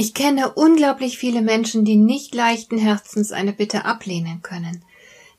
[0.00, 4.84] Ich kenne unglaublich viele Menschen, die nicht leichten Herzens eine Bitte ablehnen können,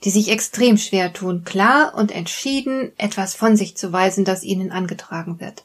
[0.04, 4.74] die sich extrem schwer tun, klar und entschieden etwas von sich zu weisen, das ihnen
[4.74, 5.64] angetragen wird.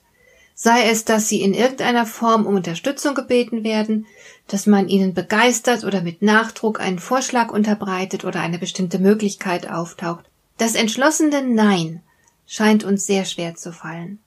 [0.54, 4.06] Sei es, dass sie in irgendeiner Form um Unterstützung gebeten werden,
[4.46, 10.24] dass man ihnen begeistert oder mit Nachdruck einen Vorschlag unterbreitet oder eine bestimmte Möglichkeit auftaucht.
[10.56, 12.00] Das entschlossene Nein
[12.46, 14.20] scheint uns sehr schwer zu fallen.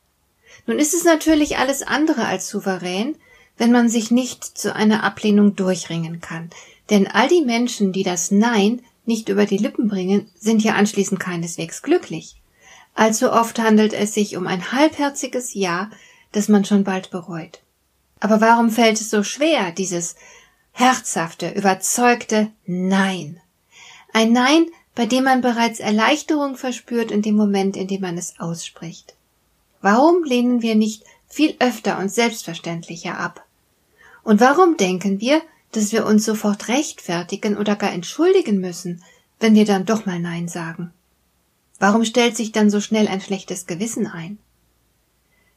[0.66, 3.16] Nun ist es natürlich alles andere als souverän,
[3.58, 6.50] wenn man sich nicht zu einer Ablehnung durchringen kann.
[6.90, 11.20] Denn all die Menschen, die das Nein nicht über die Lippen bringen, sind ja anschließend
[11.20, 12.36] keineswegs glücklich.
[12.94, 15.90] Allzu oft handelt es sich um ein halbherziges Ja,
[16.32, 17.62] das man schon bald bereut.
[18.20, 20.16] Aber warum fällt es so schwer, dieses
[20.72, 23.40] herzhafte, überzeugte Nein?
[24.14, 28.40] Ein Nein, bei dem man bereits Erleichterung verspürt in dem Moment, in dem man es
[28.40, 29.16] ausspricht.
[29.82, 33.46] Warum lehnen wir nicht viel öfter und selbstverständlicher ab?
[34.28, 39.02] Und warum denken wir, dass wir uns sofort rechtfertigen oder gar entschuldigen müssen,
[39.40, 40.92] wenn wir dann doch mal Nein sagen?
[41.80, 44.38] Warum stellt sich dann so schnell ein schlechtes Gewissen ein?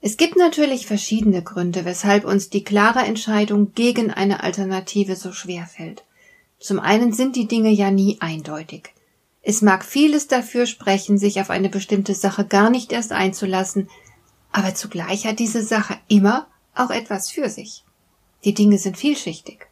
[0.01, 5.67] Es gibt natürlich verschiedene Gründe, weshalb uns die klare Entscheidung gegen eine Alternative so schwer
[5.67, 6.05] fällt.
[6.61, 8.91] Zum einen sind die Dinge ja nie eindeutig.
[9.43, 13.89] Es mag vieles dafür sprechen, sich auf eine bestimmte Sache gar nicht erst einzulassen,
[14.53, 17.83] aber zugleich hat diese Sache immer auch etwas für sich.
[18.45, 19.67] Die Dinge sind vielschichtig.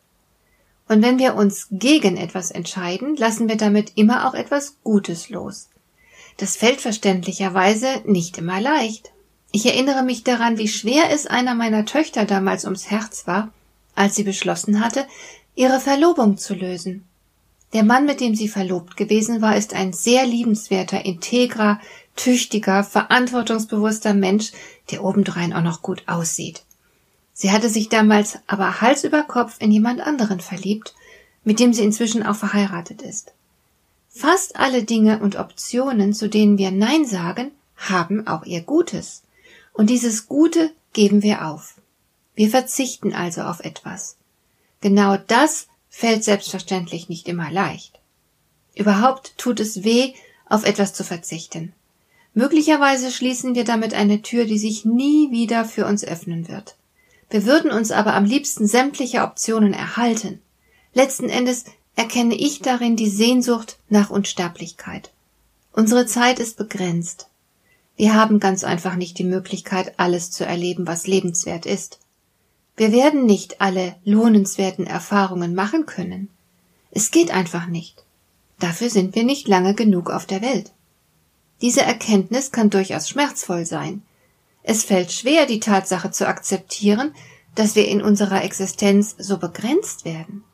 [0.88, 5.68] Und wenn wir uns gegen etwas entscheiden, lassen wir damit immer auch etwas Gutes los.
[6.38, 9.10] Das fällt verständlicherweise nicht immer leicht.
[9.50, 13.52] Ich erinnere mich daran, wie schwer es einer meiner Töchter damals ums Herz war,
[13.94, 15.06] als sie beschlossen hatte,
[15.54, 17.04] ihre Verlobung zu lösen.
[17.72, 21.80] Der Mann, mit dem sie verlobt gewesen war, ist ein sehr liebenswerter, integrer,
[22.16, 24.52] tüchtiger, verantwortungsbewusster Mensch,
[24.90, 26.62] der obendrein auch noch gut aussieht.
[27.40, 30.96] Sie hatte sich damals aber Hals über Kopf in jemand anderen verliebt,
[31.44, 33.32] mit dem sie inzwischen auch verheiratet ist.
[34.08, 39.22] Fast alle Dinge und Optionen, zu denen wir Nein sagen, haben auch ihr Gutes.
[39.72, 41.74] Und dieses Gute geben wir auf.
[42.34, 44.16] Wir verzichten also auf etwas.
[44.80, 48.00] Genau das fällt selbstverständlich nicht immer leicht.
[48.74, 50.12] Überhaupt tut es weh,
[50.48, 51.72] auf etwas zu verzichten.
[52.34, 56.74] Möglicherweise schließen wir damit eine Tür, die sich nie wieder für uns öffnen wird.
[57.30, 60.40] Wir würden uns aber am liebsten sämtliche Optionen erhalten.
[60.94, 61.64] Letzten Endes
[61.96, 65.10] erkenne ich darin die Sehnsucht nach Unsterblichkeit.
[65.72, 67.28] Unsere Zeit ist begrenzt.
[67.96, 71.98] Wir haben ganz einfach nicht die Möglichkeit, alles zu erleben, was lebenswert ist.
[72.76, 76.28] Wir werden nicht alle lohnenswerten Erfahrungen machen können.
[76.92, 78.04] Es geht einfach nicht.
[78.60, 80.72] Dafür sind wir nicht lange genug auf der Welt.
[81.60, 84.02] Diese Erkenntnis kann durchaus schmerzvoll sein,
[84.68, 87.14] es fällt schwer, die Tatsache zu akzeptieren,
[87.54, 90.44] dass wir in unserer Existenz so begrenzt werden.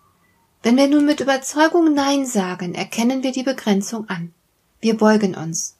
[0.62, 4.32] Wenn wir nun mit Überzeugung Nein sagen, erkennen wir die Begrenzung an.
[4.80, 5.74] Wir beugen uns.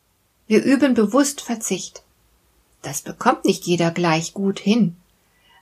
[0.49, 2.03] Wir üben bewusst Verzicht.
[2.83, 4.97] Das bekommt nicht jeder gleich gut hin.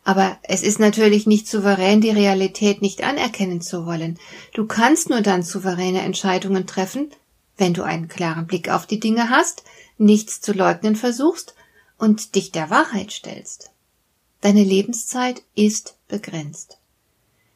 [0.02, 4.18] Aber es ist natürlich nicht souverän, die Realität nicht anerkennen zu wollen.
[4.54, 7.10] Du kannst nur dann souveräne Entscheidungen treffen,
[7.58, 9.62] wenn du einen klaren Blick auf die Dinge hast,
[9.98, 11.54] nichts zu leugnen versuchst
[12.02, 13.70] und dich der Wahrheit stellst.
[14.40, 16.78] Deine Lebenszeit ist begrenzt.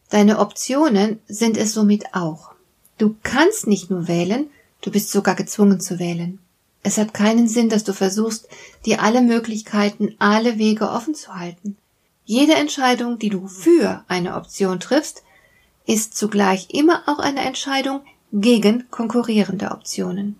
[0.09, 2.53] Deine Optionen sind es somit auch.
[2.97, 4.49] Du kannst nicht nur wählen,
[4.83, 6.39] du bist sogar gezwungen zu wählen.
[6.85, 8.49] Es hat keinen Sinn, dass du versuchst,
[8.85, 11.77] dir alle Möglichkeiten, alle Wege offen zu halten.
[12.25, 15.25] Jede Entscheidung, die du für eine Option triffst,
[15.87, 20.37] ist zugleich immer auch eine Entscheidung gegen konkurrierende Optionen.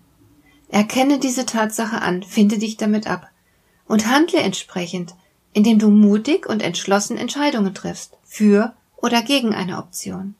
[0.69, 3.29] Erkenne diese Tatsache an, finde dich damit ab
[3.87, 5.15] und handle entsprechend,
[5.53, 10.35] indem du mutig und entschlossen Entscheidungen triffst, für oder gegen eine Option.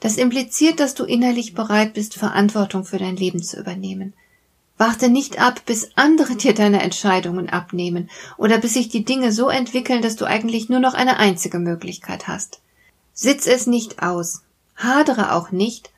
[0.00, 4.14] Das impliziert, dass du innerlich bereit bist, Verantwortung für dein Leben zu übernehmen.
[4.76, 9.48] Warte nicht ab, bis andere dir deine Entscheidungen abnehmen oder bis sich die Dinge so
[9.48, 12.60] entwickeln, dass du eigentlich nur noch eine einzige Möglichkeit hast.
[13.12, 14.42] Sitz es nicht aus,
[14.76, 15.90] hadere auch nicht,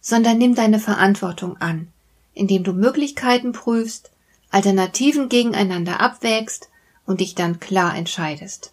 [0.00, 1.86] sondern nimm deine Verantwortung an,
[2.34, 4.10] indem du Möglichkeiten prüfst,
[4.54, 6.70] Alternativen gegeneinander abwägst
[7.06, 8.72] und dich dann klar entscheidest.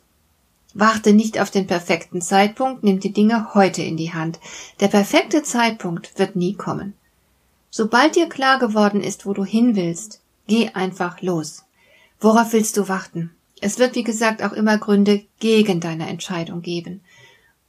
[0.76, 4.40] Warte nicht auf den perfekten Zeitpunkt, nimm die Dinge heute in die Hand.
[4.80, 6.94] Der perfekte Zeitpunkt wird nie kommen.
[7.72, 11.64] Sobald dir klar geworden ist, wo du hin willst, geh einfach los.
[12.20, 13.32] Worauf willst du warten?
[13.60, 17.02] Es wird, wie gesagt, auch immer Gründe gegen deine Entscheidung geben.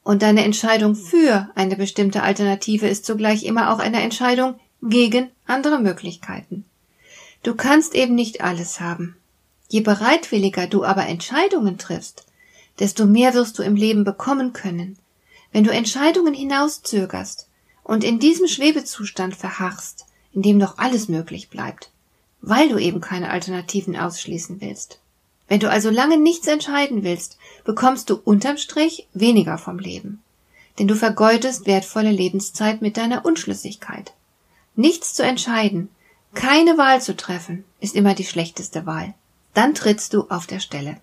[0.05, 5.79] Und deine Entscheidung für eine bestimmte Alternative ist zugleich immer auch eine Entscheidung gegen andere
[5.79, 6.67] Möglichkeiten.
[7.43, 9.17] Du kannst eben nicht alles haben.
[9.69, 12.25] Je bereitwilliger du aber Entscheidungen triffst,
[12.79, 14.97] desto mehr wirst du im Leben bekommen können.
[15.51, 17.49] Wenn du Entscheidungen hinauszögerst
[17.83, 21.91] und in diesem Schwebezustand verharrst, in dem noch alles möglich bleibt,
[22.41, 25.01] weil du eben keine Alternativen ausschließen willst.
[25.49, 30.23] Wenn du also lange nichts entscheiden willst, bekommst du unterm Strich weniger vom Leben.
[30.79, 34.13] Denn du vergeudest wertvolle Lebenszeit mit deiner Unschlüssigkeit.
[34.75, 35.91] Nichts zu entscheiden,
[36.35, 39.15] keine Wahl zu treffen, ist immer die schlechteste Wahl.
[39.55, 40.97] Dann trittst du auf der Stelle.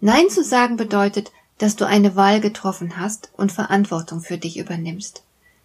[0.00, 5.22] Nein zu sagen bedeutet, dass du eine Wahl getroffen hast und Verantwortung für dich übernimmst.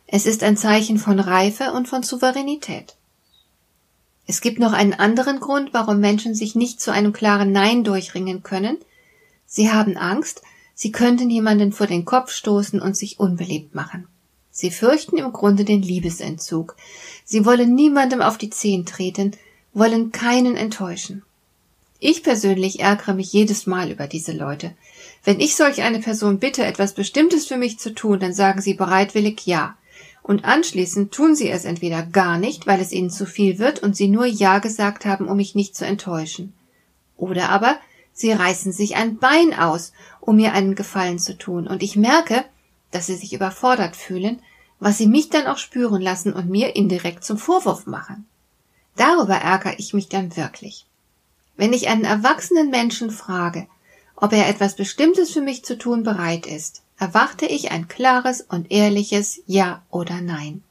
[0.07, 2.95] Es ist ein Zeichen von Reife und von Souveränität.
[4.25, 8.43] Es gibt noch einen anderen Grund, warum Menschen sich nicht zu einem klaren Nein durchringen
[8.43, 8.77] können.
[9.45, 10.41] Sie haben Angst,
[10.73, 14.07] sie könnten jemanden vor den Kopf stoßen und sich unbeliebt machen.
[14.61, 16.75] Sie fürchten im Grunde den Liebesentzug.
[17.25, 19.31] Sie wollen niemandem auf die Zehen treten,
[19.73, 21.23] wollen keinen enttäuschen.
[21.99, 24.75] Ich persönlich ärgere mich jedes Mal über diese Leute.
[25.23, 28.75] Wenn ich solch eine Person bitte, etwas Bestimmtes für mich zu tun, dann sagen sie
[28.75, 29.77] bereitwillig Ja.
[30.21, 33.95] Und anschließend tun sie es entweder gar nicht, weil es ihnen zu viel wird und
[33.95, 36.53] sie nur Ja gesagt haben, um mich nicht zu enttäuschen.
[37.17, 37.79] Oder aber
[38.13, 42.45] sie reißen sich ein Bein aus, um mir einen Gefallen zu tun, und ich merke,
[42.91, 44.39] dass sie sich überfordert fühlen,
[44.81, 48.25] was sie mich dann auch spüren lassen und mir indirekt zum Vorwurf machen.
[48.97, 50.85] Darüber ärgere ich mich dann wirklich.
[51.55, 53.67] Wenn ich einen erwachsenen Menschen frage,
[54.15, 58.71] ob er etwas Bestimmtes für mich zu tun bereit ist, erwarte ich ein klares und
[58.71, 60.63] ehrliches Ja oder Nein.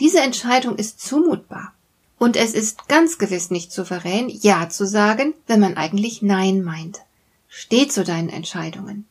[0.00, 1.72] Diese Entscheidung ist zumutbar.
[2.18, 7.00] Und es ist ganz gewiss nicht souverän, Ja zu sagen, wenn man eigentlich Nein meint.
[7.48, 9.06] Steh zu deinen Entscheidungen.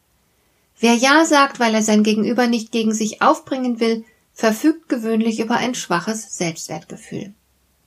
[0.80, 5.58] Wer Ja sagt, weil er sein Gegenüber nicht gegen sich aufbringen will, verfügt gewöhnlich über
[5.58, 7.34] ein schwaches Selbstwertgefühl.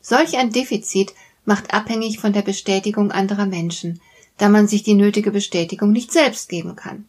[0.00, 1.12] Solch ein Defizit
[1.44, 4.00] macht abhängig von der Bestätigung anderer Menschen,
[4.38, 7.06] da man sich die nötige Bestätigung nicht selbst geben kann.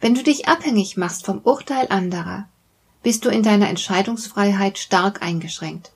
[0.00, 2.48] Wenn du dich abhängig machst vom Urteil anderer,
[3.02, 5.92] bist du in deiner Entscheidungsfreiheit stark eingeschränkt.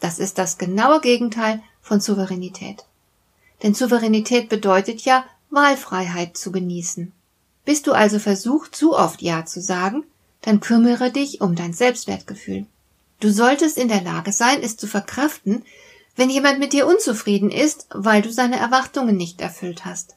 [0.00, 2.84] Das ist das genaue Gegenteil von Souveränität.
[3.62, 7.12] Denn Souveränität bedeutet ja, Wahlfreiheit zu genießen.
[7.64, 10.04] Bist du also versucht, zu oft Ja zu sagen,
[10.46, 12.66] dann kümmere dich um dein Selbstwertgefühl.
[13.18, 15.64] Du solltest in der Lage sein, es zu verkraften,
[16.14, 20.14] wenn jemand mit dir unzufrieden ist, weil du seine Erwartungen nicht erfüllt hast.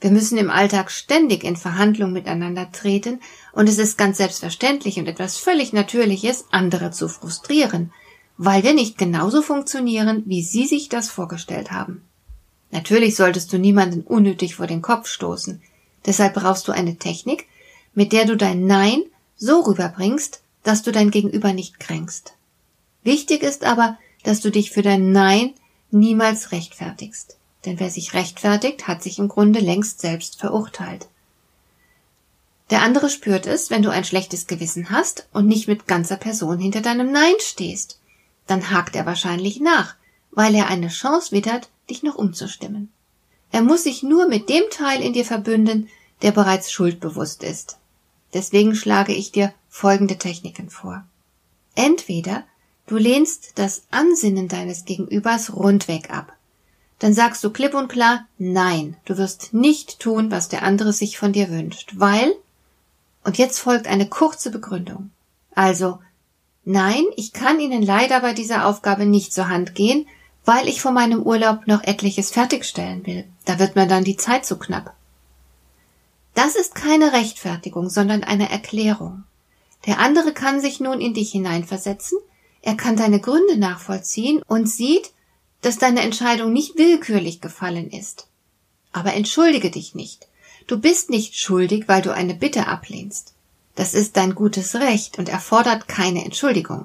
[0.00, 3.20] Wir müssen im Alltag ständig in Verhandlung miteinander treten,
[3.52, 7.92] und es ist ganz selbstverständlich und etwas völlig Natürliches, andere zu frustrieren,
[8.38, 12.04] weil wir nicht genauso funktionieren, wie sie sich das vorgestellt haben.
[12.70, 15.60] Natürlich solltest du niemanden unnötig vor den Kopf stoßen.
[16.04, 17.46] Deshalb brauchst du eine Technik,
[17.94, 19.02] mit der du dein Nein
[19.36, 22.34] so rüberbringst, dass du dein Gegenüber nicht kränkst.
[23.02, 25.54] Wichtig ist aber, dass du dich für dein Nein
[25.90, 27.36] niemals rechtfertigst.
[27.64, 31.08] Denn wer sich rechtfertigt, hat sich im Grunde längst selbst verurteilt.
[32.70, 36.58] Der andere spürt es, wenn du ein schlechtes Gewissen hast und nicht mit ganzer Person
[36.58, 38.00] hinter deinem Nein stehst.
[38.46, 39.94] Dann hakt er wahrscheinlich nach,
[40.32, 42.90] weil er eine Chance wittert, dich noch umzustimmen.
[43.52, 45.88] Er muss sich nur mit dem Teil in dir verbünden,
[46.22, 47.78] der bereits schuldbewusst ist.
[48.34, 51.04] Deswegen schlage ich dir folgende Techniken vor.
[51.74, 52.44] Entweder
[52.86, 56.32] Du lehnst das Ansinnen deines Gegenübers rundweg ab.
[57.00, 61.18] Dann sagst du klipp und klar, nein, du wirst nicht tun, was der andere sich
[61.18, 62.32] von dir wünscht, weil,
[63.24, 65.10] und jetzt folgt eine kurze Begründung.
[65.54, 65.98] Also,
[66.64, 70.06] nein, ich kann Ihnen leider bei dieser Aufgabe nicht zur Hand gehen,
[70.44, 73.24] weil ich vor meinem Urlaub noch etliches fertigstellen will.
[73.46, 74.94] Da wird mir dann die Zeit zu knapp.
[76.36, 79.24] Das ist keine Rechtfertigung, sondern eine Erklärung.
[79.86, 82.18] Der andere kann sich nun in dich hineinversetzen,
[82.60, 85.12] er kann deine Gründe nachvollziehen und sieht,
[85.62, 88.26] dass deine Entscheidung nicht willkürlich gefallen ist.
[88.92, 90.28] Aber entschuldige dich nicht.
[90.66, 93.32] Du bist nicht schuldig, weil du eine Bitte ablehnst.
[93.74, 96.84] Das ist dein gutes Recht und erfordert keine Entschuldigung.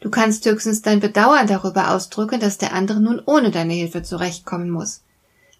[0.00, 4.70] Du kannst höchstens dein Bedauern darüber ausdrücken, dass der andere nun ohne deine Hilfe zurechtkommen
[4.70, 5.00] muss.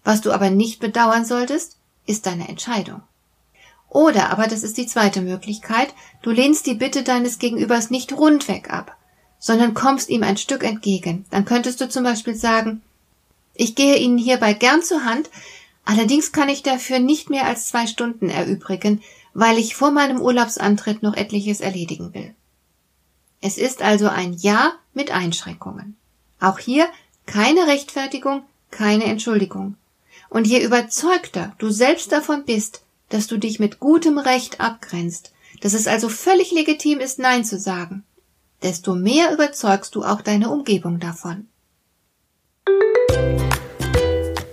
[0.05, 1.75] Was du aber nicht bedauern solltest,
[2.05, 3.01] ist deine Entscheidung.
[3.95, 8.69] Oder aber, das ist die zweite Möglichkeit, du lehnst die Bitte deines Gegenübers nicht rundweg
[8.71, 8.97] ab,
[9.39, 11.25] sondern kommst ihm ein Stück entgegen.
[11.31, 12.81] Dann könntest du zum Beispiel sagen,
[13.53, 15.29] ich gehe Ihnen hierbei gern zur Hand,
[15.85, 19.01] Allerdings kann ich dafür nicht mehr als zwei Stunden erübrigen,
[19.33, 22.33] weil ich vor meinem Urlaubsantritt noch etliches erledigen will.
[23.39, 25.95] Es ist also ein Ja mit Einschränkungen.
[26.39, 26.87] Auch hier
[27.27, 29.77] keine Rechtfertigung, keine Entschuldigung.
[30.29, 35.73] Und je überzeugter du selbst davon bist, dass du dich mit gutem Recht abgrenzt, dass
[35.73, 38.03] es also völlig legitim ist, Nein zu sagen,
[38.63, 41.47] desto mehr überzeugst du auch deine Umgebung davon.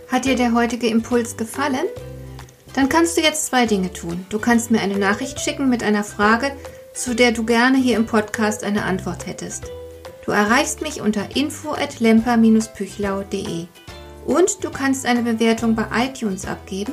[0.09, 1.87] Hat dir der heutige Impuls gefallen?
[2.75, 4.25] Dann kannst du jetzt zwei Dinge tun.
[4.29, 6.57] Du kannst mir eine Nachricht schicken mit einer Frage,
[6.95, 9.65] zu der du gerne hier im Podcast eine Antwort hättest.
[10.25, 13.67] Du erreichst mich unter info@lemper-püchlau.de.
[14.25, 16.93] Und du kannst eine Bewertung bei iTunes abgeben,